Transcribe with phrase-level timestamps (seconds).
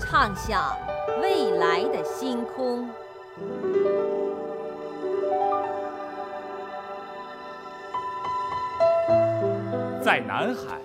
[0.00, 0.76] 畅想
[1.22, 2.88] 未来的星空。
[10.02, 10.78] 在南海，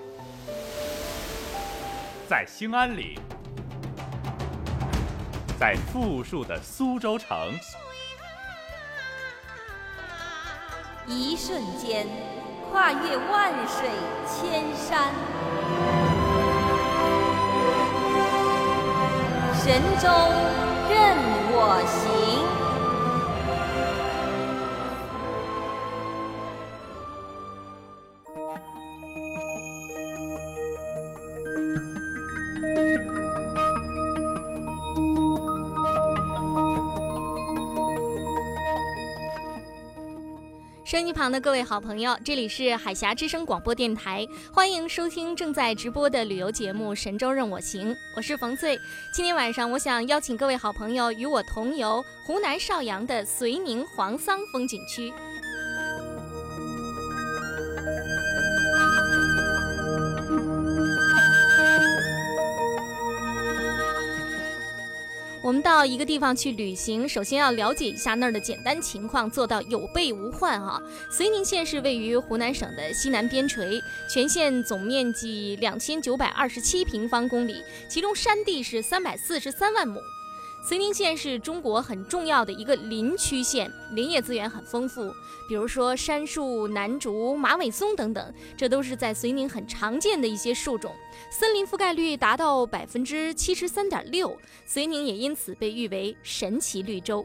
[2.30, 3.20] 在兴安岭，
[5.60, 7.52] 在富庶的苏州城，
[11.08, 12.06] 一瞬间
[12.72, 13.90] 跨越万水
[14.28, 15.12] 千山，
[19.66, 20.08] 神州
[20.88, 21.18] 任
[21.52, 22.65] 我行。
[41.16, 48.78] 旁的各位好朋友，这里是海峡之声广播电台，欢迎收听正在直播的旅游节目《神州任我行》，我是冯翠。
[49.14, 55.14] 今天晚上，我想邀请各位好朋友与我同游湖南邵阳的绥宁黄桑风景区。
[65.56, 70.82] 们到一个地方去旅行，首先要了解一下那儿的简单情况，做到有备无患啊。
[71.10, 80.02] 绥宁县是位于湖南省的西南边陲，全县总面积两千九百二十七平方公里，其中山地是三百四十三万亩。
[80.68, 85.14] 绥宁县是中国很重要的一个林区县，林业资源很丰富，
[85.48, 90.92] 比如说杉树、楠竹、马尾松等等，这都是在绥宁很常见的一些树种。
[91.30, 94.36] 森林覆盖率达到百分之七十三点六，
[94.68, 97.24] 绥宁也因此被誉为神奇绿洲。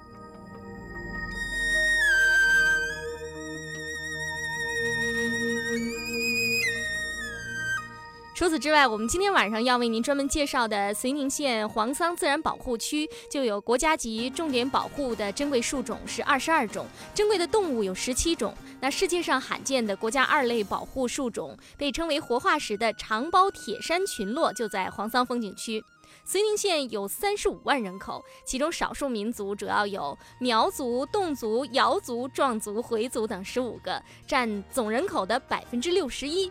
[8.40, 18.54] 除此之外，我们今天晚上要为您专门介绍的绥宁县黄桑自然保护区，就有国家级重点保护的珍贵树种是二十二种，珍贵的动物有十七种。
[18.80, 25.84] 那世界上罕见的国家二类保护树种，被称为活化石的长苞铁杉群落，就在黄桑风景区。
[26.26, 36.50] 绥宁县有三十五万人口，其中少数民族主要有苗族、侗族、瑶族、壮族、回族等十五个，占总人口的百分之六十一。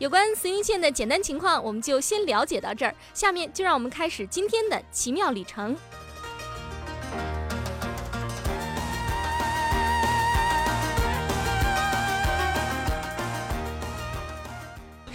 [0.00, 2.94] 有关慈云县的简单情况，我们就先了解到这儿。
[3.12, 5.76] 下面就让我们开始今天的奇妙旅程。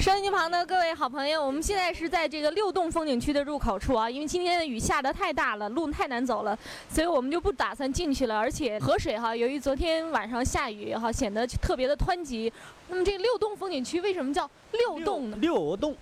[0.06, 6.56] 收音机旁的各位好朋友，我们现在是在这个六洞风景区的入口处啊，因为今天的雨下得太大了，路太难走了，
[6.88, 8.38] 所以我们就不打算进去了。
[8.38, 12.54] 而且河水哈，由于昨天晚上下雨哈，显得特别的湍急。
[12.88, 15.38] 那么这个六洞风景区为什么叫六洞呢？
[15.42, 15.96] 六鹅洞，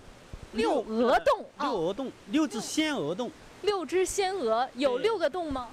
[0.52, 3.30] 六鹅洞，六鹅洞，六只仙鹅洞。
[3.62, 5.68] 六只仙鹅有六个洞吗？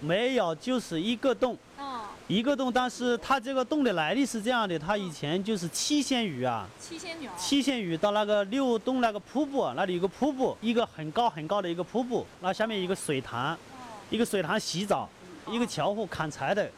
[0.00, 1.56] 没有，就是一个洞。
[1.80, 2.02] 哦。
[2.28, 13.58] 一个洞，但是它这个洞的来历是这样的：它以前就是七仙女啊，七仙女，七仙女到那个六洞那个瀑布那里有个瀑布，一个很高很高的一个瀑布，那下面一个水潭，
[14.10, 15.08] 一个水潭洗澡，
[15.48, 16.70] 一个樵夫砍柴的，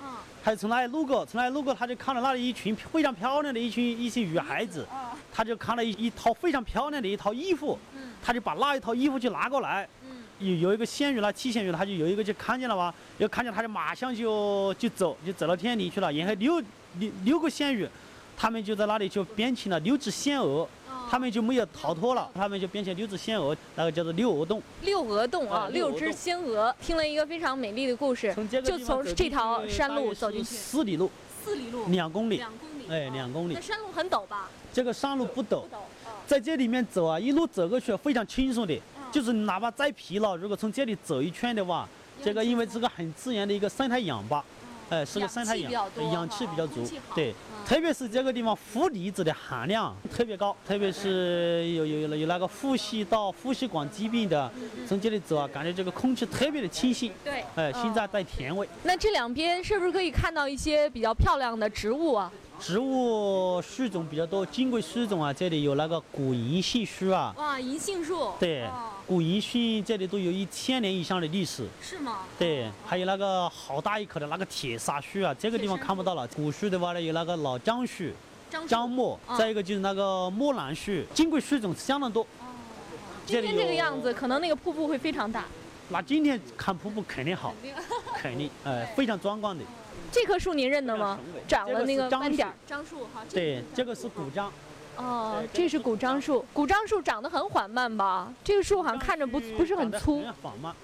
[0.43, 4.87] 他就从那里路过，从那里路过，他就看到那里一群非常漂亮的一群一些女孩子，
[5.31, 7.79] 他就看了一一套非常漂亮的一套衣服，
[8.23, 9.87] 他就把那一套衣服就拿过来。
[10.43, 12.93] 有有一个仙女了，七仙女，他就有一个就看见了吧？
[13.19, 16.13] 要看见他就马上就就走，就走到天里去了。
[16.13, 16.61] 然后六
[16.99, 17.89] 六六个仙女，
[18.37, 20.69] 他们就在那里就变成了六只仙鹅，
[21.09, 24.61] 他们就没有逃脱了，他们就变成六只仙鹅，那个叫做六鹅洞。
[24.83, 28.35] 六鹅洞啊，六只仙鹅，听了一个非常美丽的故事，
[28.65, 30.55] 就从这条山路走进去。
[30.55, 31.11] 四里路，
[31.45, 33.55] 四里路，两公里，两公里，哎，两公里。
[33.55, 34.49] 那山路很陡吧？
[34.73, 35.65] 这个山路不陡，
[36.27, 38.75] 在这里面走啊，一路走过去非常轻松的。
[39.13, 41.87] 就是哪怕再疲劳，如果从这里走一圈的话，
[42.25, 44.43] 这个因为这个很自然的一个生态氧吧，
[44.89, 45.71] 哎，是个生态氧，
[46.13, 46.83] 氧气比较足，
[47.15, 47.35] 对，
[47.67, 54.51] 特别是这个地方负离子的含量特别高，特别是有有有有那个呼吸道、呼吸管疾病的，
[54.89, 58.67] 从这里走啊，感觉这个空气特别的清新，对，哎，现在带甜味。
[58.83, 62.33] 那这两边是不是可以看到一些比较漂亮的植物啊？
[62.61, 68.31] 植物树种比较多，金桂树种啊，这里有那个古银杏树啊，哇，银杏树。
[68.39, 71.67] 对哦，古银杏这里都有一千年以上的历史。
[71.81, 72.21] 是吗？
[72.39, 76.27] 对，还有那个好大一棵的那个铁砂树啊，这个地方看不到了。
[76.29, 78.05] 古树的话呢，有那个老樟树、
[78.69, 82.25] 樟木，嗯再一个就是那个木兰树，金桂树种相当多。
[83.27, 85.45] 今天这个样子，可能那个瀑布会非常大。
[85.89, 87.53] 那今天看瀑布肯定好，
[88.15, 89.65] 肯定，呃，非常壮观的。
[90.13, 91.19] 这棵树您认得吗？
[91.49, 92.55] 长了那个斑点儿。
[92.67, 93.25] 樟树哈。
[93.31, 94.53] 对，这个是古樟，
[94.97, 96.45] 哦，这是古樟树。
[96.53, 98.31] 古樟树长得很缓慢吧？
[98.45, 100.23] 这个树好像看着不不是很粗。
[100.43, 100.75] 缓慢。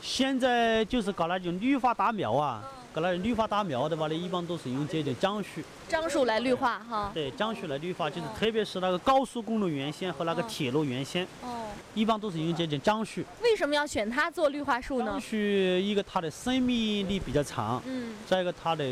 [0.00, 2.62] 现在就是搞那种绿化打苗啊，
[2.94, 7.10] 搞那种绿化大苗的话呢，一般都是用这种樟树，樟树来绿化哈。
[7.12, 13.20] 对，樟树来绿化，就是特别是那个高速公路沿线和那个嗯铁路沿线，哦，一般都是用这种樟树。
[13.42, 15.20] 为什么要选它做绿化树呢樟？
[15.20, 18.84] 树一个它的生命力比较长，嗯，再一个它的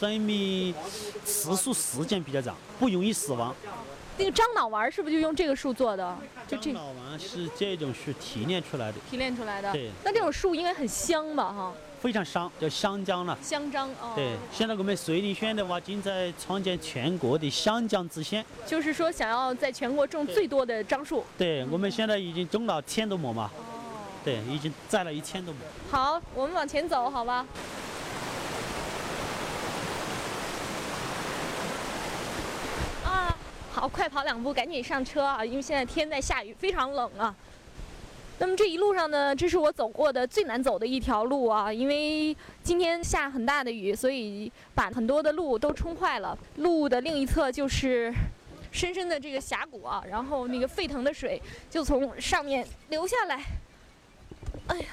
[0.00, 0.74] 生命
[1.26, 3.54] 持续时间比较长，不容易死亡。
[4.16, 6.16] 那个樟脑丸是不是就用这个树做的？
[6.48, 9.70] 就这樟脑丸是这种树提炼出来的，提炼出来的。
[9.70, 11.52] 对那这种树应该很香吧？
[11.52, 13.36] 哈，非常香，叫香樟了。
[13.42, 14.12] 香樟哦。
[14.14, 18.44] 对，现在我们绥宁县的话，正在创建全国的香樟之县。
[18.66, 21.24] 就是说想要在全国种最多的樟树。
[21.36, 23.50] 对，我们现在已经种了千多亩嘛。
[23.56, 23.64] 哦。
[24.24, 25.60] 对，已经栽了一千多亩。
[25.90, 27.46] 好，我们往前走，好吧？
[33.04, 33.34] 啊，
[33.72, 35.44] 好，快跑两步，赶紧上车啊！
[35.44, 37.34] 因为现在天在下雨，非常冷啊。
[38.40, 46.38] 那么这一路上呢，这是我走过的最难走的一条路啊，因为今天下很大的雨，所以把很多的路都冲坏了。
[46.56, 48.14] 路的另一侧就是
[48.70, 53.42] 深深的这个峡谷啊，然后那个沸腾的水就从上面流下来。
[54.68, 54.86] 哎呀，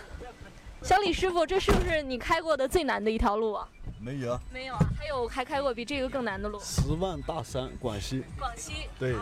[0.81, 3.69] 小李师傅，这是不是你开过的最难的一条路啊？
[4.01, 6.59] 没有啊，没有啊，还有还开过比这个更难的路。
[6.59, 8.23] 十万大山，广西。
[8.39, 8.73] 广西。
[8.99, 9.13] 对，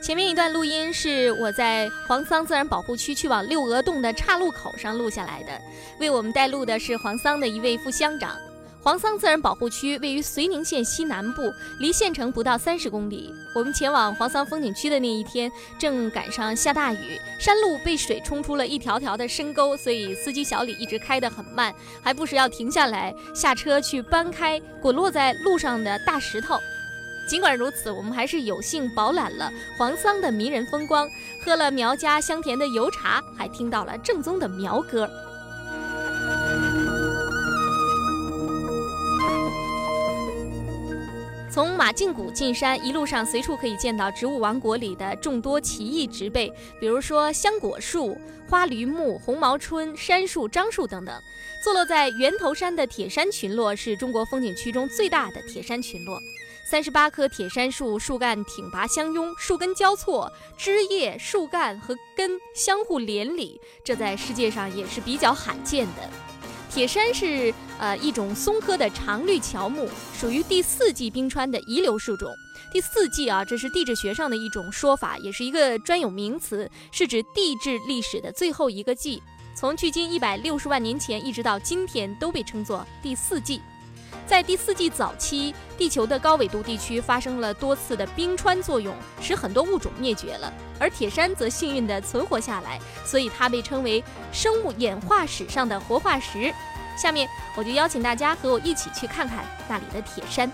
[0.00, 5.52] 前面一段录音是我在黄桑自然保护区去往六鹅洞的岔路口上录下来的，
[5.98, 8.34] 为我们带路的是黄桑的一位副乡长。
[8.82, 13.30] 黄桑自然保护区位于绥宁县西南部，离县城不到三十公里。
[13.54, 26.58] 我们前往黄桑风景区的那一天，正赶上下大雨，山路被水冲出了一条条的深沟，所以司机小李一直开得很慢，还不时要停下来下车去搬开滚落在路上的大石头。
[27.30, 31.08] 尽管如此，我们还是有幸饱览了黄桑的迷人风光，
[31.40, 35.08] 喝了苗家香甜的油茶，还听到了正宗的苗歌。
[41.48, 48.18] 从马径谷进山，一路上随处可以见到植物王国里的众多奇异植被，比如说香果树、
[48.48, 51.14] 花梨木、红毛椿、杉树、樟树等等。
[51.62, 56.20] 坐落在源头山的铁山群落是中国风景区中最大的铁山群落。
[56.64, 66.08] 三十八棵铁杉树，树干挺拔相拥，树根交错，枝叶、树干和根相互连理，这在世界上也是比较罕见的。
[66.70, 72.32] 铁杉是呃一种松科的常绿乔木，属于第四纪冰川的遗留树种。
[72.72, 79.20] 第四纪啊，这是地质学上的一种说法，也是一个专有名词，是指地质历史的最后一个纪。
[79.56, 83.60] 从距今一百六十万年前一直到今天，都被称作第四纪。
[84.30, 90.52] 在第四纪早期，地球的高纬度地区发生了多次的冰川作用，使很多物种灭绝了。
[90.78, 96.54] 而铁山则幸运地存活下来，所以它被称为生物演化史上的活化石。
[96.96, 100.48] 下面我就邀请大家和我一起去看看那里的铁山。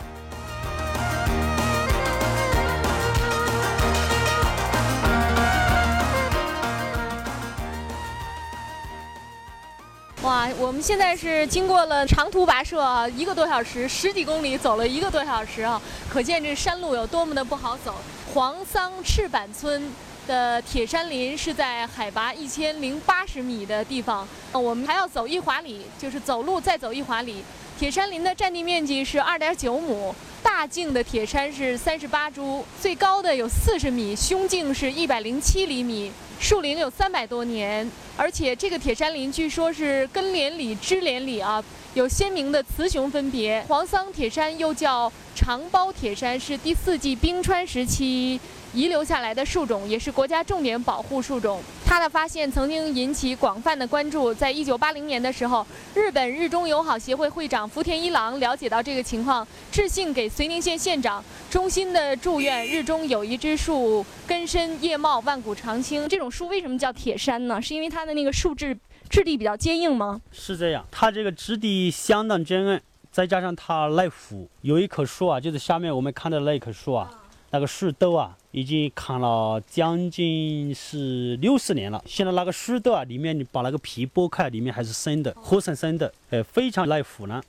[10.27, 15.81] 哇，我们现在是经过了长途跋涉啊，一个多小时，十几公里走了一个多小时啊，
[16.11, 17.95] 可见这山路有多么的不好走。
[18.35, 19.89] 黄桑赤坂村
[20.27, 27.45] 的铁山林是在海拔一千零八十米的地方，我们还要走一华里，就是走路再走一华里。
[27.79, 37.87] 铁杉林的占地面积是二点九亩，大径的铁杉是三十八株，最高的有四十米，胸径是一百零七厘米，树龄有三百多年。
[38.17, 43.63] 而且这个铁杉林据说是根连理、枝连理啊，有鲜明的雌雄分别。
[43.69, 48.41] 黄桑铁杉又叫长苞铁杉，是第四纪冰川时期
[48.77, 51.63] 遗留下来的树种，也是国家重点保护树种。
[51.83, 54.35] 它的发现曾经引起广泛的关注。
[54.35, 66.07] 在一九八零年的时候，日本日中友好协会会长福田一郎了解到这个情况，致信给绥宁县县长，衷心的祝愿日中有一枝树根深叶茂、万古长青。
[66.07, 67.63] 这种树为什么叫铁杉呢？
[67.63, 68.77] 是因为它的那个树质
[69.09, 70.21] 质地比较坚硬吗？
[70.31, 72.79] 是这样，它这个质地相当坚硬，
[73.11, 74.47] 再加上它耐腐。
[74.61, 77.11] 有一棵树啊，就是下面我们看到的那棵树啊，
[77.57, 82.05] 那个树豆啊，已经砍了将近是六十年了。
[82.07, 87.43] 现在那个树豆啊，里面你把那个皮剥开，里面还是生的，活生生的，呃，非常耐腐烂。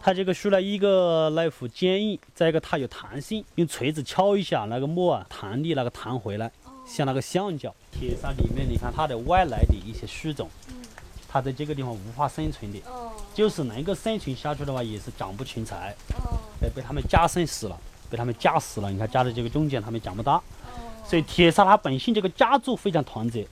[0.00, 6.48] 它这个树呢，一个耐腐坚硬，再一个它有弹性，用锤子敲一下，那个木啊弹力那个弹回来，
[6.86, 7.74] 像那个橡胶。
[7.90, 10.48] 铁砂里面，你看它的外来的一些树种，
[11.28, 12.78] 它在这个地方无法生存的，
[13.34, 15.96] 就是能够生存下去的话，也是长不成材，
[16.62, 17.76] 哎，被他们加生死了，
[18.12, 18.90] 被他们夹死了。
[18.90, 20.38] 你看夹在这个中间，他们长不大，
[21.06, 23.46] 所以铁砂它本性这个家族非常团结。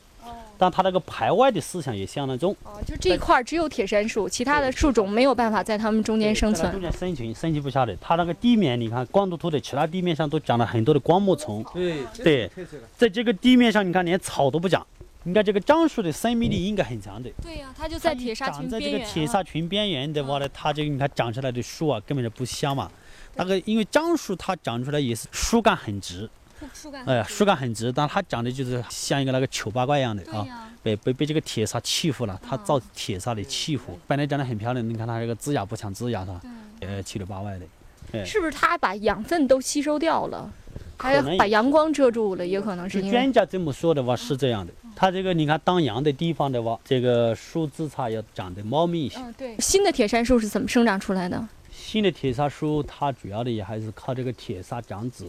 [0.58, 2.54] 但它那个排外的思想也相当重。
[2.64, 6.70] 哦，就这一块儿只有铁杉树，其他的树种没有办法在它们中间生存。
[6.70, 7.96] 中间生存生存不下来。
[7.98, 11.64] 它那个地面，你看光秃秃的，其他地面上都长了很多的灌木丛。
[11.72, 12.50] 对对，
[12.94, 14.86] 在这个地面上，你看连草都不长。
[15.22, 17.30] 你看这个樟树的生命力应该很强的。
[17.42, 18.70] 对呀，它就在铁砂群边缘。
[18.70, 22.90] 长在这个铁砂群边缘的话呢，它这个你看长出来的树啊，根本就不香嘛。
[23.36, 26.28] 那个因为樟树它长出来也是树干很直。
[26.74, 27.04] 树干。
[27.06, 30.46] 哎呀，树干很直，但它长得就是像一个那个丑八怪一样的啊。
[30.82, 33.98] 被被被这个铁砂欺负了，它遭铁砂的欺负。
[34.06, 36.40] 本来长得很漂亮，你看它这个枝芽不像枝芽是吧？
[36.80, 38.24] 呃，七里八外的。
[38.24, 40.50] 是不是它把养分都吸收掉了？
[40.98, 43.00] 还把阳光遮住了，也可能是。
[43.10, 44.72] 专家这么说的话是这样的。
[44.96, 49.18] 它这个你看当阳的地方的话，这个树枝杈要长得茂密一些。
[49.18, 49.56] 嗯，对。
[49.58, 51.46] 新的铁杉树是怎么生长出来的？
[51.90, 55.28] 新的铁砂树它主要的也还是靠这个铁砂长籽。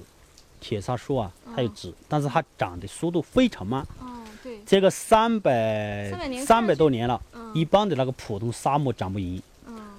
[0.59, 3.83] 铁砂树啊，它有籽，但是它长的速度非常慢。
[4.63, 6.11] 这个三百
[6.45, 7.19] 三百多年了，
[7.55, 9.41] 一般的那个普通沙漠长不赢。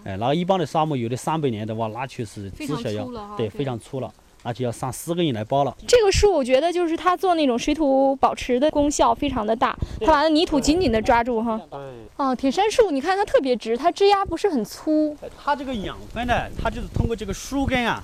[0.05, 5.77] 哎，那个一般的沙漠有的三百年的话，那确实至少要对非常粗了，那就要上四个人来包了。
[5.87, 11.61] 这个树我觉得就是它做那种水土保持的功效非常的大，它把那泥土紧紧的抓住哈。
[12.17, 15.17] 哦，铁杉树你看它特别直，它枝丫不是很粗。
[15.43, 18.03] 它这个养分呢，它就是通过这个树根啊。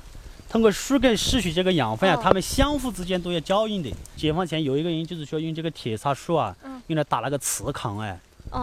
[0.50, 3.92] 通过树根吸取这个养分啊，它们相互之间都要交应的。
[4.16, 8.18] 解放前有一个人就是说用这个铁砂树啊，用来打那个磁抗哎，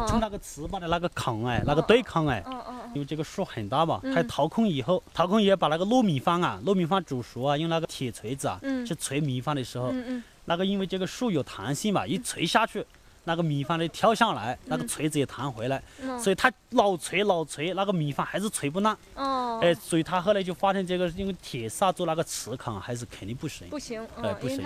[0.08, 2.44] 从那个磁把的那个抗哎，那个对抗哎，
[2.96, 9.94] 因为这个树很大嘛，它掏空以后，掏空以后把那个糯米饭啊，糯米饭煮熟啊，用那个铁锤子啊去锤米饭的时候，
[10.46, 12.86] 那个因为这个树有弹性嘛，一锤下去。
[13.25, 15.82] 那个米饭的跳上来，那个锤子也弹回来，
[16.20, 18.98] 所以他老锤老锤，那个米饭还是锤不烂。
[19.15, 23.67] 哦，哎，所以他后来就发现这个，因为铁砂做那个瓷糠还是肯定不行。
[23.70, 24.63] 不行，哎，不行。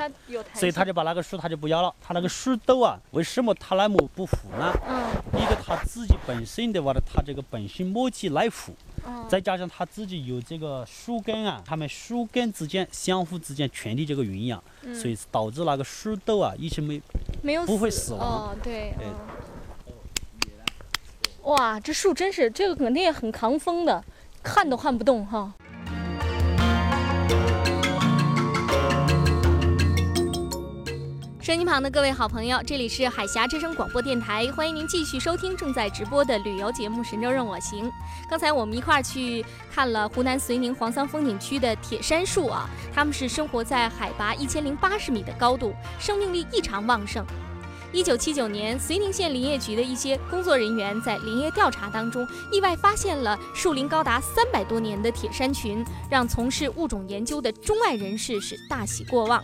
[0.53, 1.93] 所以他就把那个树他就不要了。
[2.01, 4.71] 他那个树豆啊，为什么他那么不腐烂？
[4.87, 8.75] 嗯，一个他自己本身的话呢，他这个本身木质耐腐。
[9.27, 14.63] 再加上它自己有这个树根啊，它们树根之间相互之间传递这个营养，
[14.93, 17.01] 所以导致那个树豆啊一直没
[17.41, 18.21] 没有不会死亡。
[18.21, 18.93] 哦，对。
[21.43, 24.03] 哇，这树真是这个肯定也很抗风的，
[24.43, 25.51] 撼都撼不动哈。
[31.49, 37.87] 收音机旁的各位好朋友，这里是海峡之声广播电台，欢迎您继续收听正在直播的旅游节目《神州任我行》。
[38.29, 47.25] 刚才我们一块儿去看了湖南绥宁黄桑风景区的铁杉树啊，它们是生活在海拔一千零八十米的高度，生命力异常旺盛。
[47.91, 59.43] 一九七九年，绥宁县林业局的一些工作人员在林业调查当中，意外发现了树龄高达三百多年的铁杉群，让从事物种研究的中外人士是大喜过望。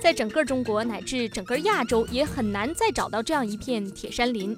[0.00, 4.56] 在整个中国乃至整个亚洲，也很难再找到这样一片铁杉林。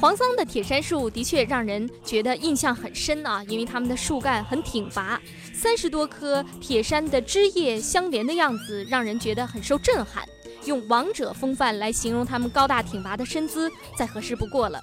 [0.00, 5.20] 黄桑的铁杉树的确让人觉得印象很深啊，因为它们的树干很挺拔，
[5.52, 10.24] 三十多棵铁杉的枝叶相连的样子，让人觉得很受震撼。
[10.64, 14.80] 用王者风范来形容它们高大挺拔的身姿，再合适不过了。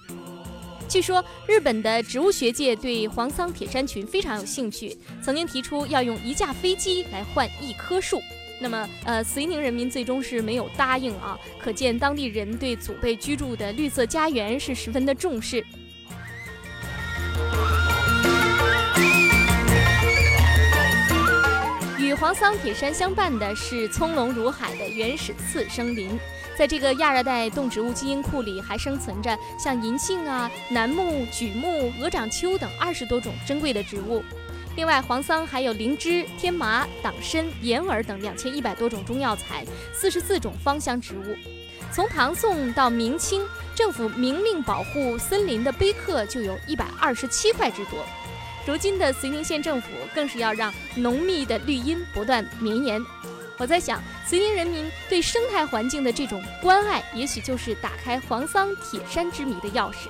[0.88, 8.22] 据说日本的植物学界对黄桑铁杉群非常有兴趣，曾经提出要用一架飞机来换一棵树。
[8.62, 15.66] 那么，呃，遂宁人民最终是没有答应啊，可见当地人对祖辈居住的绿色家园是十分的重视。
[22.00, 26.18] 与黄桑铁杉相伴的是葱茏如海的原始次生林。
[26.58, 34.24] 在这个亚热带动植物基因库里，还生存着像银杏啊、楠木、榉木、鹅掌楸等二十多种珍贵的植物。
[34.78, 41.36] 另外，黄桑还有灵芝、天麻、党参、岩耳等两千一百多种中药材，四十四种芳香植物。
[41.92, 43.42] 从唐宋到明清，
[43.74, 48.00] 政府明令保护森林的碑刻就有一百二十七块之多。
[48.66, 53.02] 如今的绥宁县政府更是要让浓密的绿荫不断绵延。
[53.58, 60.10] 我在想，慈宁人民对生态环境的这种关爱，也许就是打开黄桑铁山之谜的钥匙。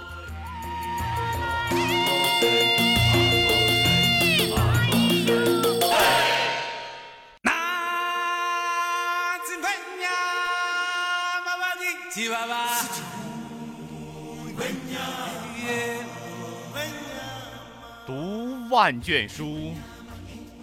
[18.07, 19.73] 读万卷书，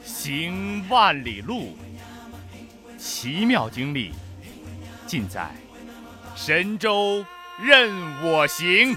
[0.05, 1.77] 行万里路，
[3.04, 4.12] 奇妙经历
[5.09, 5.50] 尽在
[6.37, 7.26] 神州
[7.61, 7.90] 任
[8.23, 8.94] 我行。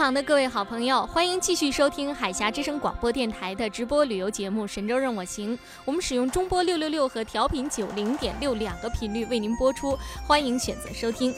[0.00, 5.54] 旁的各位好朋友，欢迎继续收听海峡之声广播电台的直播旅游节目《神州任我行》。
[5.84, 9.94] 我们使用中波六六六和调频九零点六两个频率为您播出，
[10.26, 11.34] 欢迎选择收听。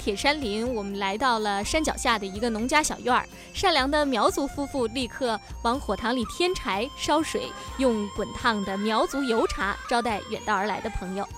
[0.00, 3.28] 铁山林，我们来到了山脚下的一个农家小院儿。
[3.52, 11.28] 善良的苗族夫妇立刻往火塘里添柴烧水，用滚烫的苗族油茶招待远道而来的朋友。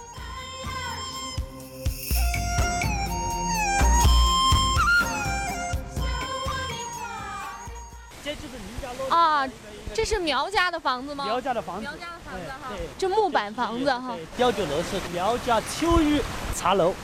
[8.24, 9.48] 这就是您家楼啊，
[9.92, 11.24] 这是苗家的房子吗？
[11.24, 16.22] 苗家的房子，苗家的房子哈对，这木板房子哈，对雕就楼是苗家秋雨
[16.54, 16.94] 茶楼，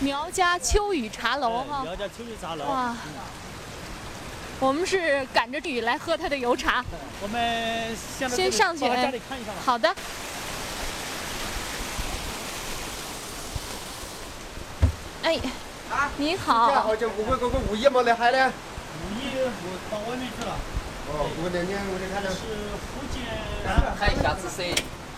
[0.00, 1.78] 苗家秋雨茶楼哈。
[1.80, 2.64] 哎苗家秋雨茶楼。
[2.64, 2.96] 哇，
[4.58, 6.84] 我们是赶着雨来喝他的油茶。
[7.20, 7.96] 我们
[8.30, 9.58] 先上去到家里看一下吧。
[9.64, 9.94] 好的。
[15.22, 15.40] 哎，
[16.18, 18.46] 你好，好像不会嗰個會議冇你喺咧。
[18.46, 19.50] 五一我
[19.90, 20.56] 到外面去了，
[21.10, 22.38] 哦，我兩天我哋睇是。
[22.94, 23.16] 福建
[23.98, 24.64] 海峡之声，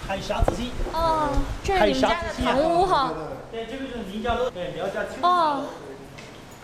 [0.08, 0.70] 海峡之星。
[0.94, 1.28] 哦，
[1.62, 3.12] 这是你们家的堂屋哈。
[3.52, 5.64] 对，这个就是您家的，对，苗家哦，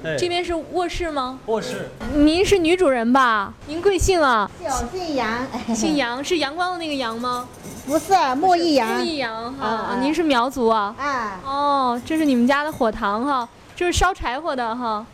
[0.03, 1.39] 对，这边是卧室吗？
[1.45, 1.91] 卧室。
[2.15, 3.53] 您是女主人吧？
[3.67, 4.51] 您贵姓啊？
[4.63, 7.47] 我姓杨， 姓杨，是阳光的那个杨吗？
[7.87, 8.89] 不是莫易阳。
[8.89, 9.67] 莫易阳哈。
[9.67, 10.95] 啊啊您是苗族啊？
[10.99, 14.87] 啊哦，这是你们家的火塘哈，这是烧柴火的哈。
[14.87, 15.07] 啊，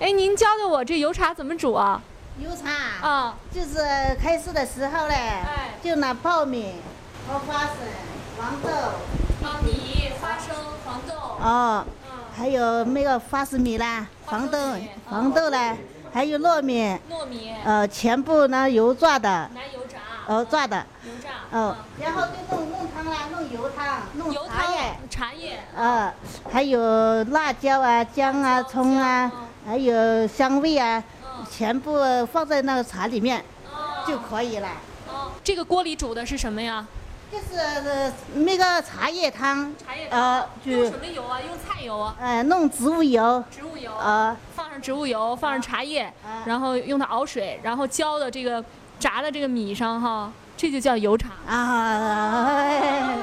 [0.00, 2.00] 哎，您教教我这油茶怎么煮啊？
[2.38, 3.78] 油茶啊，就是
[4.18, 6.72] 开始的时候嘞，哎就拿泡米
[7.30, 7.76] 和花生、
[8.36, 8.68] 黄豆，
[9.40, 10.52] 苞米、花生、
[10.84, 11.14] 黄豆。
[11.14, 14.58] 哦，嗯，还有那个花生米啦、黄豆
[15.08, 15.76] 黄豆啦，
[16.12, 19.98] 还有糯米，糯米，呃，全部拿油炸的，拿油炸。
[20.26, 21.56] 哦，炸的，油炸。
[21.56, 25.60] 哦，然后就弄弄汤啦，弄油汤，弄油茶叶汤，，茶叶。
[25.76, 26.12] 呃，
[26.50, 29.30] 还有辣椒啊、姜啊、葱啊，
[29.64, 33.44] 还有香味啊，嗯全部放在那个茶里面
[34.04, 34.68] 就可以了。
[35.08, 36.84] 哦，这个锅里煮的是什么呀？
[37.30, 40.48] 就是呃那个茶叶汤，茶叶呃汤。
[40.64, 41.40] 用就什么油啊？
[41.40, 42.16] 用菜油啊？
[42.20, 43.92] 呃弄植物油，植物油。
[43.96, 48.64] 呃放上植物油，放上茶叶，啊然后用它熬水，然后浇到这个
[48.98, 51.30] 炸的这个米上哈，这就叫油茶。
[51.46, 53.16] 啊，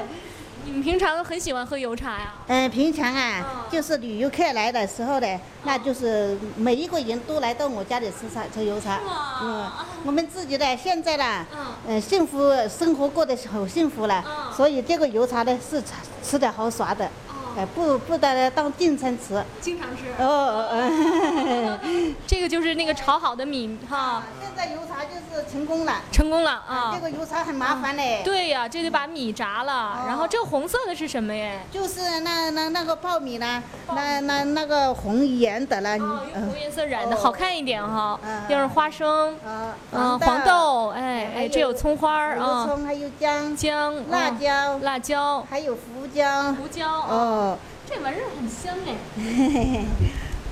[0.68, 2.34] 你们平常很喜欢喝油茶呀？
[2.46, 8.98] 嗯，平常啊嗯，就是旅游客来的时候呢，那就是每一个人都来到我家里吃茶吃油茶。
[8.98, 9.40] 哇。
[9.42, 9.70] 嗯，
[10.04, 11.66] 我们自己的现在呢，嗯。
[11.88, 15.88] 嗯，幸福生活过得好幸福了嗯，所以这个油茶呢是吃
[16.22, 17.27] 吃的好耍的，哦，
[17.58, 19.42] 哎，不不得当定餐吃。
[19.60, 20.04] 经常吃。
[20.22, 21.78] 哦，哦
[22.24, 27.00] 这个就是那个炒好的米哈，现在油茶就是成功了，成功了啊这。
[27.00, 28.22] 个油茶很麻烦嘞。
[28.24, 31.58] 对呀，这得把米炸了，然后这红色的是什么耶？
[31.72, 38.42] 就是那那那个爆米呢，那那那个红颜的了，哦，用嗯红颜色染的，好看一点哈嗯。
[38.48, 46.52] 要是花生，呃嗯，黄豆，哎哎，这有葱花儿啊，葱，还有姜、姜、辣嗯椒，辣椒、还有胡椒。
[46.54, 46.88] 胡椒。
[46.88, 47.58] 哦，哦，
[47.88, 48.94] 这玩意儿很香哎，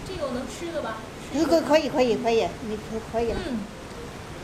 [0.07, 0.97] 这个我能吃的吧？
[1.35, 2.83] 如果可以可以可以，你可
[3.13, 3.39] 可以了。
[3.47, 3.61] 嗯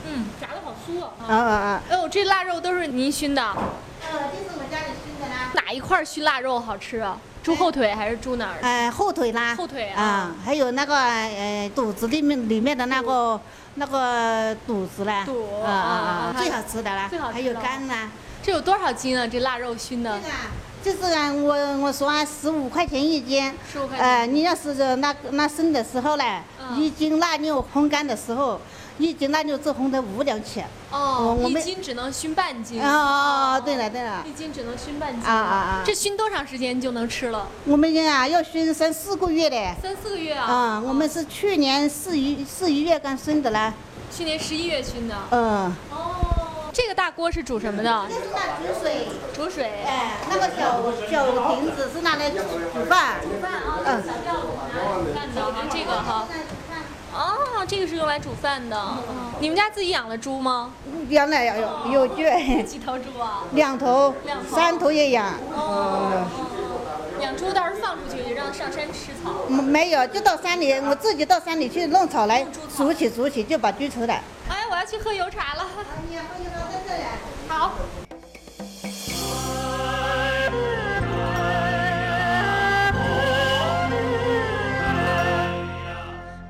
[0.05, 1.11] 嗯，炸的好酥啊。
[1.29, 1.83] 啊啊啊！
[1.89, 3.57] 哎呦，这腊肉都是您熏的，呃，
[4.03, 5.53] 这是我家里熏的啦。
[5.55, 7.17] 哪一块熏腊肉好吃啊？
[7.43, 8.59] 猪后腿还是猪哪儿？
[8.63, 13.41] 哎，后腿啦，后腿啊啊，还有那个呃肚子里面里面的那个
[13.77, 18.11] 那个肚子啦，肚啊啊啊啊，最好吃的啦，最好吃的肝啦。
[18.43, 19.25] 这有多少斤啊？
[19.27, 20.51] 这腊肉熏的这个啊
[20.83, 23.53] 就是啊，我我说啊，十五块钱一斤。
[23.73, 24.35] 十五块呃，钱。
[24.35, 26.25] 你要是这那那生的时候呢，
[26.61, 28.61] 嗯一斤腊肉烘干的时候，
[28.99, 30.67] 一斤腊肉只烘得五两钱。
[30.91, 32.83] 哦，一我们一斤只能熏半斤。
[32.83, 37.47] 哦哦哦，对了对了一，斤只能熏半斤啊啊啊这熏多长时间就能吃了？
[37.65, 39.73] 我们啊要熏三四个月嘞。
[39.81, 40.45] 三四个月啊。
[40.53, 43.73] 啊，我们是去年四一四一月刚生的啦。
[44.15, 45.15] 去年十一月熏的。
[45.31, 45.75] 嗯。
[45.91, 46.32] 哦，
[46.73, 48.07] 这个大锅是煮什么的？
[48.09, 49.71] 这是那煮水，煮水。
[49.87, 50.81] 哎，那个小
[51.11, 52.39] 小瓶子是拿来煮
[52.89, 53.17] 饭。
[53.23, 56.27] 煮饭啊，这个小吊桶拿来煮饭的哈，这个哈。
[57.15, 58.77] 哦，这个是用来煮饭的。
[59.09, 60.73] 嗯你们家自己养了猪吗？
[61.09, 63.43] 养了有有有圈，几头猪啊？
[63.53, 65.27] 两头两头、三头也养。
[65.53, 66.25] 哦。
[67.23, 69.31] 养猪倒是放出去，让上山吃草。
[69.49, 72.45] 嗯没有，就到山里，我自己到山里去弄草来
[72.77, 74.15] 煮起煮起，就把猪吃了。
[74.49, 75.65] 哎，我要去喝油茶了。
[76.11, 77.05] 你喝油茶在这里？
[77.49, 77.73] 好。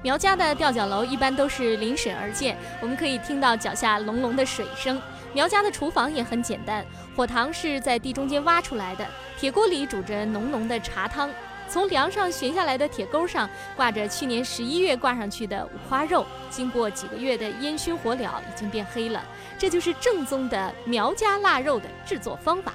[0.03, 5.01] 苗家的吊脚楼一般都是临水而建，我们可以听到脚下隆隆的水声。
[5.35, 6.85] 苗家的厨房也很简单，
[7.17, 9.07] 火塘是在地中间挖出来的，
[9.39, 11.31] 铁锅里煮着浓浓的茶汤。
[11.69, 19.25] 从梁上悬下来的铁钩上挂着去年十一月挂上去的五花肉，经过几个月的烟熏火燎，已经变黑了。
[19.59, 22.75] 这就是正宗的苗家腊肉的制作方法。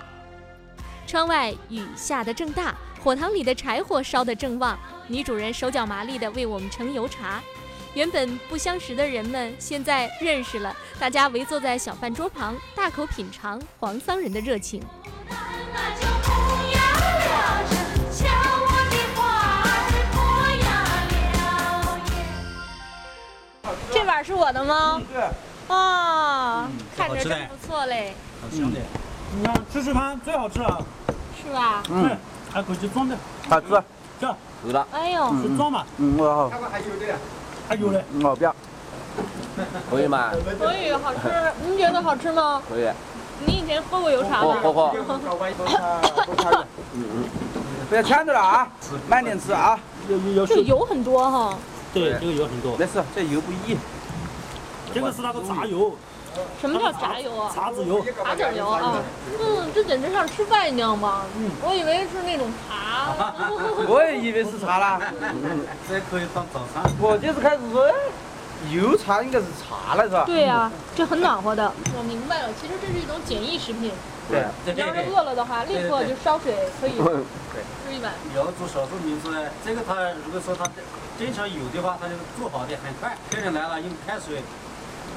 [1.05, 7.39] 窗外雨下得正大，火塘里的柴火烧得正旺，女主人手脚麻利地为我们盛油茶。
[7.97, 14.83] 原本不相识的人们现在认识了，大家围坐在小饭桌旁，大口品尝黄桑人的热情。
[23.91, 25.01] 这碗是我的吗？
[25.11, 28.79] 对，啊，看着真不错嘞，好香的。
[29.35, 30.85] 你看吃吃饭最好吃了，
[31.43, 31.81] 是吧？
[31.89, 32.15] 嗯，
[32.53, 33.17] 还可以装的，
[33.49, 33.83] 好吃，
[34.21, 34.35] 这。
[34.67, 34.87] 是的。
[34.91, 37.15] 哎呦，是装嘛，嗯，我好，他们还有的，
[37.67, 38.03] 还有嘞。
[38.23, 38.55] 我不要。
[39.89, 40.31] 可以吗？
[40.59, 41.19] 可以，好吃。
[41.65, 42.61] 您觉得好吃吗？
[42.69, 42.87] 可以。
[43.45, 44.57] 你以前喝过油茶吗？
[44.61, 44.93] 喝喝喝。
[46.93, 47.23] 嗯嗯。
[47.89, 48.67] 不要呛着了啊！
[49.07, 49.79] 慢点吃啊！
[50.07, 51.57] 这个油很多哈。
[51.93, 52.75] 对，这个油很多。
[52.77, 53.77] 没事，这油不易。
[54.93, 55.95] 这个是那个炸油，
[56.59, 57.51] 什么叫炸油啊？
[57.55, 58.03] 碴子油。
[58.23, 59.01] 茶籽油啊。
[59.39, 61.23] 嗯，这简直像吃饭一样吧？
[61.37, 63.13] 嗯我以为是那种茶。
[63.87, 64.99] 我也以为是茶啦。
[65.87, 66.83] 这可以当早餐。
[66.99, 67.87] 我就是开始说，
[68.71, 70.23] 油茶应该是茶了是吧？
[70.25, 71.71] 对呀、这很暖和的。
[71.97, 73.91] 我明白了，其实这是一种简易食品。
[74.29, 74.43] 对。
[74.73, 78.11] 你要是饿了的话，立刻就烧水可以吃一碗。
[78.35, 79.95] 要做少数民族呢，这个他
[80.25, 80.65] 如果说他
[81.17, 83.15] 经常有的话，他就做好的很快。
[83.31, 84.41] 客人来了用开水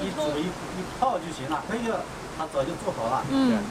[0.02, 2.00] 一煮一一泡就行了，可以了，
[2.38, 3.24] 它早就做好了。
[3.30, 3.62] 嗯。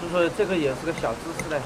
[0.00, 1.60] 所以说这个也是个小知识嘞。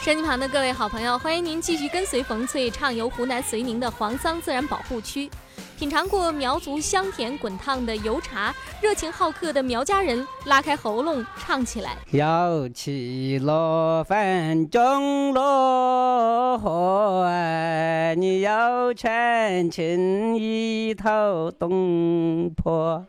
[0.00, 5.30] 收音机旁的各位好朋友，欢迎您继续跟随冯翠畅游湖南遂宁的黄桑自然保护区，
[5.76, 11.96] 品尝过苗族香甜滚烫的油茶，热情好客的苗家人拉开喉咙唱起来。
[12.12, 23.04] 要起罗饭中罗河哎，你要穿青衣套东坡。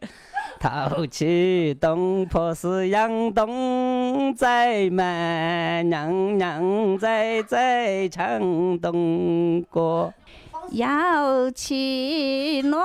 [0.58, 10.12] 淘气东坡是杨东在嘛，娘娘在在唱东歌。
[10.72, 12.80] 要起罗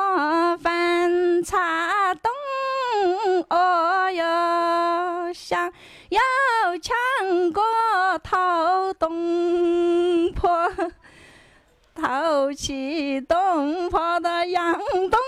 [0.57, 2.31] 饭茶东，
[3.49, 5.71] 哦哟想
[6.09, 6.19] 要
[6.81, 7.63] 抢过
[8.23, 10.69] 讨东坡，
[11.95, 15.19] 讨起东坡的杨东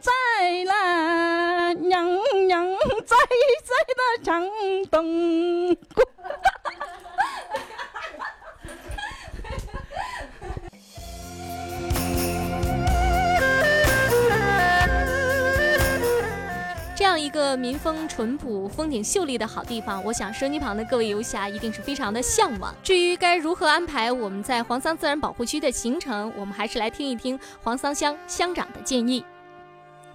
[0.00, 2.06] 在啦，娘
[2.46, 2.64] 娘
[3.04, 3.16] 在
[3.64, 4.48] 在的唱
[4.90, 5.76] 东
[17.56, 22.74] 民风淳朴、风景秀丽的好地方，我想收音机旁的各位游侠一定是非常的向往。
[22.82, 29.24] 至于该如何安排我们在黄桑自然保护区的行程，我们还是来听一听黄桑乡乡长的建议。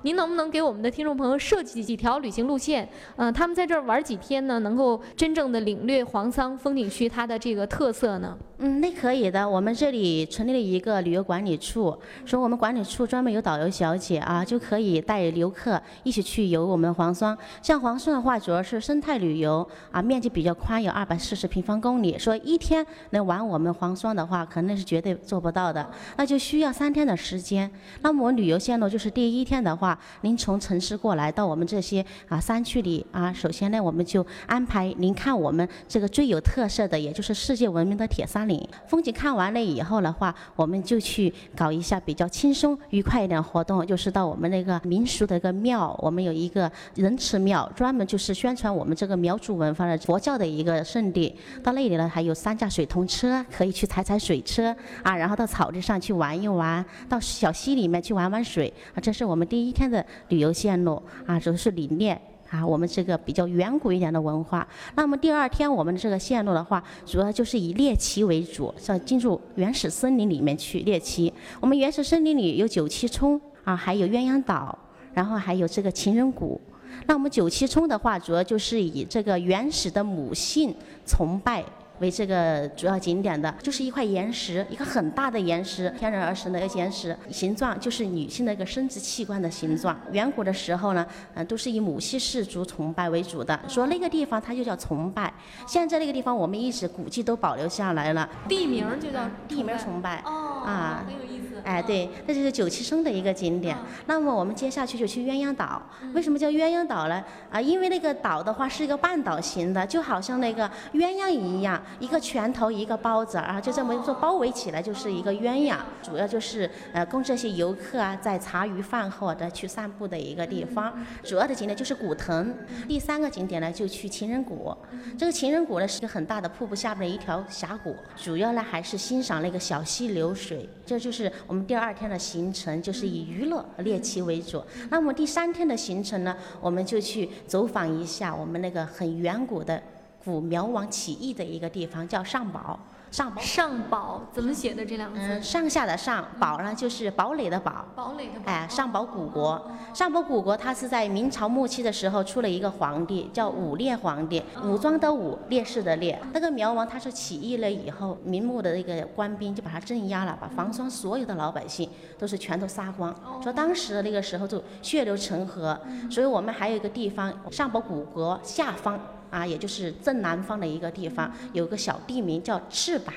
[0.04, 2.88] 您能不能给我们的听众朋友设计几条旅行路线？
[3.16, 8.38] 嗯、他们在这儿玩几天呢，能够真正的领略黄桑风景区它的这个特色呢？
[8.58, 9.48] 嗯，那可以的。
[9.48, 17.38] 我们这里成立了一个旅游管理处，说我们管理处专门有导游小姐啊，就可以带游客一起去游我们黄双。
[17.62, 22.20] 像黄双的话，主要是生态旅游啊，面积比较宽，有二百四十平方公里。
[22.20, 27.70] 说一天能玩我们黄双的话，可能是绝对做不到的，那就需要三天的时间。
[28.02, 38.68] 那么我旅游线路就是第一天的话，您从城市过来到我们这些啊山区里啊，首先呢，我们就安排您看我们这个最有特色的，也就是世界闻名的铁山岭。
[38.88, 51.36] 风景看完了以后的话，我们就去搞一下比较轻松愉快一点活动，就是到我们那个民俗的一个庙，我们有一个仁慈庙，专门就是宣传我们这个苗族文化的佛教的一个圣地。
[51.64, 62.20] 到那里呢，还有三架水通车，可以去踩踩水车啊，然后到草地上去玩一玩，到小溪里面去玩玩水啊，这是我们第一天的旅游线路啊，主要是理念。
[62.50, 64.68] 啊，我们这个比较远古一点的文化。
[64.94, 71.34] 那么第二天我们的这个线路的话，主要就是以猎奇为主，像进入原始森林里面去猎奇。
[71.60, 74.78] 我们原始森林里有九七冲啊，还有鸳鸯岛，
[75.16, 76.62] 然后还有这个情人谷。
[77.08, 80.76] 那我们九七冲的话，主要就是以这个原始的母性
[81.08, 81.66] 崇拜。
[82.00, 89.98] 为这个主要景点的，就是一块岩石，一个很大的岩石，天然而生的一个岩石，形状就是女性的一个生殖器官的形状。
[90.12, 95.34] 远古的时候呢，嗯、都是以母系氏族崇拜为主的，说那个地方它就叫崇拜。
[95.68, 101.33] 现在那个地方我们一直古迹都保留下来了，地名就叫地名崇拜哦，啊很有意思。
[101.64, 103.78] 哎，对，这就是九七生的一个景点。
[104.06, 105.82] 那么我们接下去就去鸳鸯岛。
[106.14, 107.24] 为什么叫鸳鸯岛呢？
[107.50, 115.78] 啊，因为那个岛的话是一个半岛型的，就好像那个鸳鸯一样，一个拳头一个包子啊，就这么做包围起来就是一个鸳鸯。
[116.02, 120.94] 主要就是呃供这些游客啊在茶余饭后的去散步的一个地方。
[121.24, 122.54] 主要的景点就是古藤。
[122.88, 124.76] 第三个景点呢就去情人谷。
[125.18, 130.68] 这个情人谷呢是一个很大的瀑布下面的一条峡谷，主要呢还是欣赏那个小溪流水。
[130.86, 134.62] 这就是我们第二天的行程，就是以娱乐猎奇为主。
[134.90, 139.82] 那么第三天的行程呢，我们就去走访一下我们那个很远古的
[140.24, 142.80] 古苗王起义的一个地方，叫上堡。
[143.14, 145.26] 上堡上堡怎么写的这两个字？
[145.28, 147.86] 嗯，上下的上，堡呢就是堡垒的堡。
[147.96, 148.46] 堡垒的堡。
[148.46, 156.20] 哎，上堡古国，上堡古国，它是在明朝末期的时候出了一个皇帝，叫武烈皇帝，武装的武，烈士的烈。
[156.34, 163.16] 那个苗王他是起义了以后，明末的那个官兵就把他镇压了，把房庄所有的老百姓都是全都杀光。
[163.44, 169.00] 说当时的那个时候就血流成河，所以我们还有一个地方，上堡古国下方
[169.34, 173.12] 啊，也就是正南方的一个地方，有个小地名叫赤坂。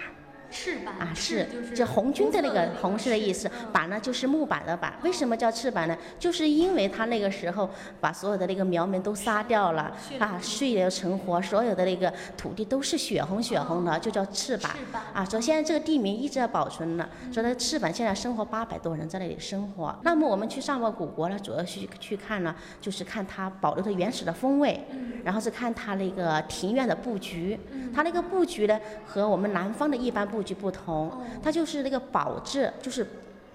[0.57, 4.95] 翅膀啊，是就红军的那个红红是的意思，板呢就是木板的板。
[5.03, 5.95] 为什么叫翅膀呢？
[6.19, 7.69] 就是因为他那个时候
[8.01, 14.73] 把所有的那个苗民都杀掉了啊，血流成河，所有的那个土地都是血红血红的，就叫翅膀
[15.13, 15.23] 啊。
[15.27, 17.07] 所以现在这个地名一直要保存了。
[17.31, 19.95] 说那个翅膀现在生活八百多人在那里生活。
[20.03, 24.81] 那么我们去上报古国呢，主要去去看呢，就是看它保留的原始的风味，
[25.23, 27.59] 然后是看它那个庭院的布局。
[27.95, 33.07] 它那个布局呢，和我们南方的一般布局不同，它就是那个堡制，就是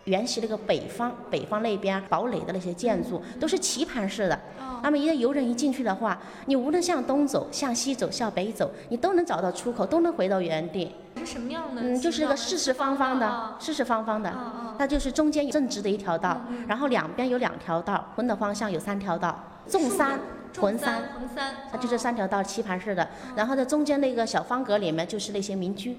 [0.03, 4.37] 原始那个北方北方那边堡垒的那些建筑都是棋盘式的。
[4.83, 10.91] 那么一个游人一进去的话，你无论向东走、向西走、向北走，你都能找到出口，都能回到原地。
[11.17, 11.81] 是什么样的？
[11.83, 14.33] 嗯，就是那个四四方方的，四四方方的，
[14.77, 20.19] 它就是中间有正直的一条道，然后两边有两条道，横的方向有三条道，纵三。
[20.59, 25.95] 横三，横三，它就这三条道棋盘式的，然后在中间那个小方格里面就是那些民居，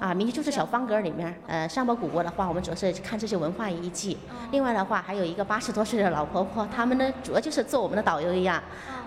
[0.00, 1.34] 啊，明星就是小方格里面。
[1.46, 4.18] 呃，上博古国的话，我们主要是看这些文化遗迹。
[4.50, 8.62] 另外的话，还有一个八十多岁的老婆婆，他们呢主要就是做我们的导游一样。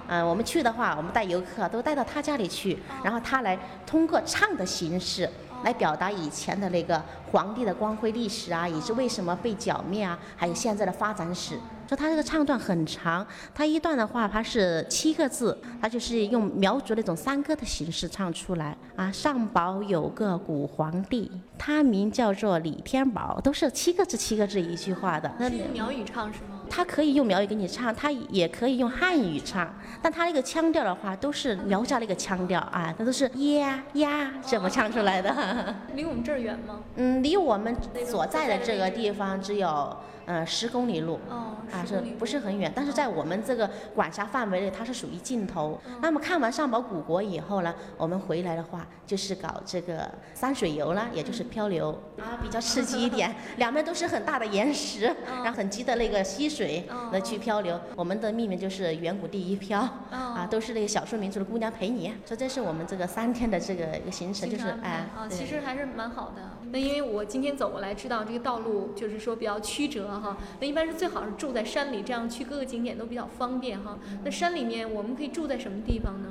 [0.10, 5.30] 嗯、我们去的话，我们带游客都带到她家里去，然后她来通过唱的形式。
[5.64, 11.58] 来表达以前的那个皇帝的光辉历史啊，以及为什么被剿灭啊，还有现在的发展史。
[11.88, 19.10] 说他这个唱段很长，他一段的话它是七个字，他就是用苗族那种山歌的形式唱出来啊。
[19.10, 25.32] 上堡有个古皇帝，他名叫做李天宝，都是七个字七个字一句话的。
[25.40, 26.57] 那是用苗语唱是吗？
[26.70, 33.28] 他可以用苗语给你唱，他也可以用汉语唱，但他那个腔调的话都是苗家那个腔调啊，那都是
[33.60, 35.34] 呀呀这么唱出来的。
[35.96, 36.82] 离我们这儿远吗？
[36.96, 37.76] 嗯，离我们
[38.06, 42.72] 所在的这个地方只有呃十公里路，哦，啊是不是很远？
[42.76, 45.80] 但是在我们这个管辖范围内，它是属于尽头。
[46.02, 53.34] 那么看完上堡古国以后呢，我们回来的话就是搞这个山水游了，也就是漂流啊，比较刺激一点。
[53.58, 55.06] 两边都是很大的岩石，
[55.44, 56.57] 然后很急的那个溪水。
[56.58, 57.80] 水那去漂流。
[57.96, 62.12] 我们的命名就是远古第一漂，啊，都是那个少数民族的姑娘陪你。
[62.26, 66.42] 所以这是我们这个三天的这个一个行程，就是哎，啊，其实还是蛮好的。
[66.72, 70.36] 那因为我今天走过来，知道这个道路就是说比较曲折哈。
[70.60, 74.00] 那一般是最好是住在山里，这样去各个景点都比较方便哈。
[74.24, 76.28] 那山里面我们可以住在什么地方呢？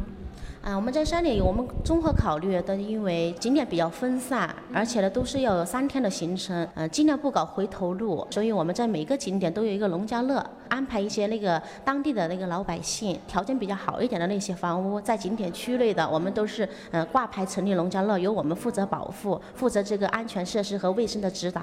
[0.66, 21.62] 啊，我们在山里，我们综合考虑的，因为景点比较分散，而且呢都是要有三天的行程，嗯，尽量不搞回头路，所以我们在每个景点都有一个农家乐，安排一些那个当地的那个老百姓条件比较好一点的那些房屋，在景点区内的，我们都是嗯挂牌成立农家乐，由我们负责保护，负责这个安全设施和卫生的指导。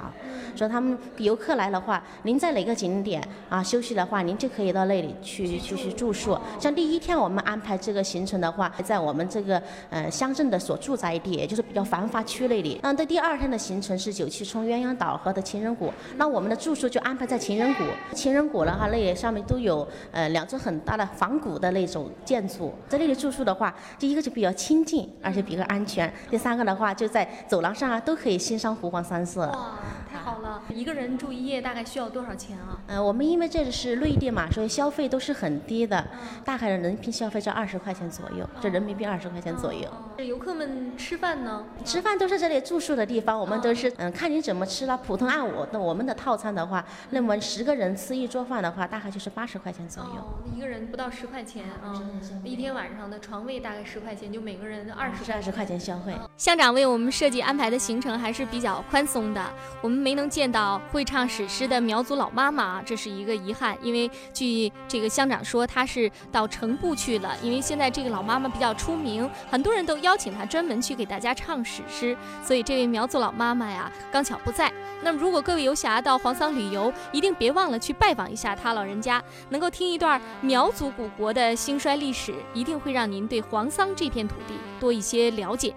[0.55, 6.39] 所以他们游客来的话，您在哪个景点啊休息的话，您就可以到那里去去去住宿。
[6.57, 12.79] 像第一天我们安排这个行程的话，在在我们这个呃乡镇的所住宅地，也就是比较繁华区那里。
[12.83, 17.83] 那在第二天的行程是九七冲鸳鸯岛和的情人谷，那我们的住宿就安排在情人谷。
[18.13, 26.13] 情人谷的话，那上面都有呃两座很大的仿古的那种建筑，在那里住宿的话，第一个就比较清静，而且比较安全。
[26.29, 29.47] 第三个的话，就在走廊上啊都可以欣赏湖光山色。
[29.47, 29.79] 哇，
[30.11, 30.61] 太好了！
[30.69, 32.77] 一个人住一夜大概需要多少钱啊？
[32.85, 36.05] 嗯，我们因为这里是内地嘛，所以消费都是很低的，
[36.45, 39.87] 大概的人均消费在二十块钱左右，这人民币二十块钱左右。
[40.17, 41.63] 这游客们吃饭呢？
[41.85, 44.97] 吃饭都是这里住宿的地方，我们都是嗯看你怎么吃了。
[44.97, 50.23] 普通按我的我们的套餐的话，那么十个人吃一桌饭的话，大概就是八十块钱左右。
[50.55, 52.01] 一个人不到十块钱啊，
[52.43, 56.13] 一天晚上的床位大概十块钱，就每个人二十二十块钱消费。
[56.37, 59.43] 乡长为我们设计安排的行程还是比较宽松的，
[59.81, 63.75] 我们没能见到会唱史诗的苗族老妈妈，这是一个遗憾。
[63.81, 74.71] 因为据这个乡长说，他是到城步去了，因为现在这个老妈妈比较要出名，很多人都邀请他专门去给大家唱史诗，所以这位苗族老妈妈呀，刚巧不在。
[75.03, 85.75] 那么如果各位游侠到黄桑旅游，一定别忘了去拜访一下他老人家，能够听一段苗族古国的兴衰历史，一定会让您对黄桑这片土地多一些了解。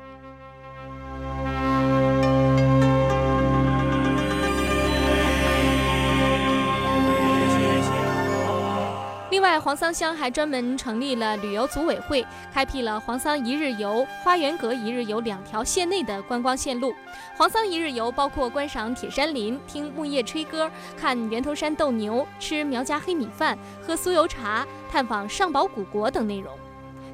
[9.57, 16.92] 在，黄桑乡还专门成立了旅游组委会，开辟了黄桑一日游、花园阁一日游两条县内的观光线路。
[17.38, 26.53] 黄桑一日游包括观赏铁山林、听木叶吹歌、看源头山斗牛、吃苗家黑米饭、喝酥油茶、探访上宝古国等内容。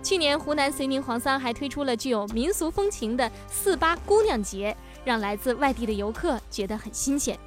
[0.03, 7.39] 去年，湖南绥宁黄桑还推出了具有民俗风情的四八姑娘节，让来自外地的游客觉得很新鲜。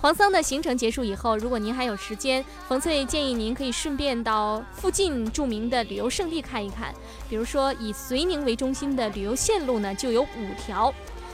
[0.00, 6.94] 黄桑的行程结束以后，如果您还有时间，冯翠建议您可以顺便到附近著名的旅游胜地看一看。
[7.28, 10.90] 比如说，以绥宁为中心的旅游线路呢，就有五条：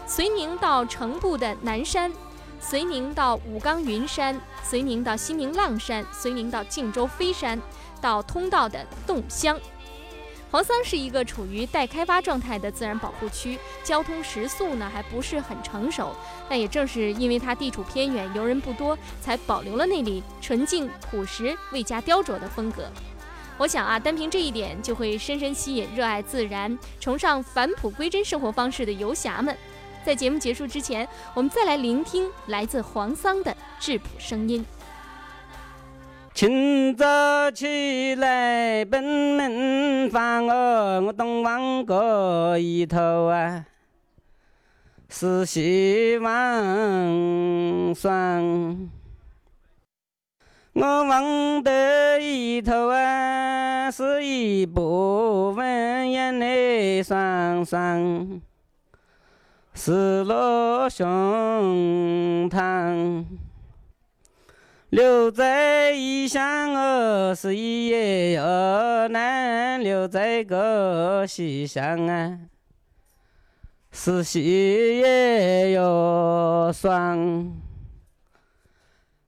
[0.08, 2.12] 绥宁到城步的南山，
[2.60, 4.36] 绥宁到武冈云山，
[4.68, 7.62] 绥宁到西宁浪山，绥宁到靖州飞山，
[8.00, 9.56] 到通道的洞乡。
[10.50, 16.14] 黄桑是一个处于待开发状态的自然保护区，交通食宿呢还不是很成熟。
[16.48, 22.90] 但也正是因为它地处偏远，游人不多，才保留了那里纯净朴实、未加雕琢的风格。
[23.58, 29.56] 我想啊，单凭这一点就会深深吸引热爱自然、崇尚返璞归真生活方式的游侠们。
[30.04, 34.64] 在节目结束之前，我们再来聆听来自黄桑的质朴声音。
[36.36, 43.64] 清早起来奔门房哦，我东望个一头啊，
[45.08, 48.90] 是希望霜。
[50.74, 58.42] 我望得一头啊，是一部分眼泪双双，
[59.72, 63.24] 失落胸膛。
[64.90, 68.42] 留在异乡哦，是一夜又
[69.08, 72.38] 难；留在个西乡啊，
[73.90, 77.52] 是西也又爽。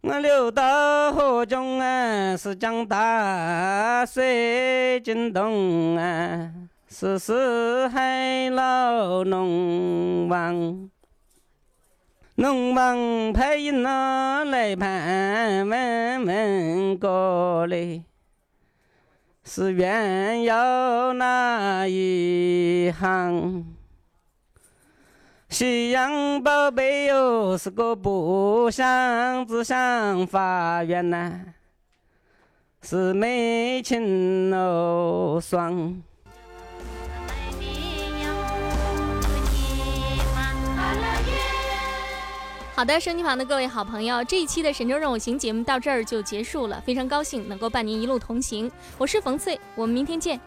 [0.01, 6.53] 我流到河中啊，是江大水惊动啊，
[6.89, 10.89] 是四海老龙王。
[12.39, 18.01] 龙王派人呐来盘问问过来，
[19.43, 23.67] 是愿要哪一行？
[25.49, 31.41] 西洋宝贝哟是个不想只想法院呐，
[32.83, 36.01] 是美情哦双。
[42.79, 50.41] 好的，收音机旁的各位好朋友，这一期的《神州任我行》节目到这儿就结束了，非常高兴能够伴您一路同行，我是冯翠，我们明天见。